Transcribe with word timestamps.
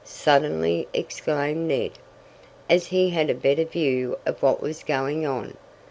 suddenly 0.03 0.87
exclaimed 0.95 1.67
Ned, 1.67 1.91
as 2.67 2.87
he 2.87 3.11
had 3.11 3.29
a 3.29 3.35
better 3.35 3.65
view 3.65 4.17
of 4.25 4.41
what 4.41 4.59
was 4.59 4.81
going 4.81 5.27
on. 5.27 5.55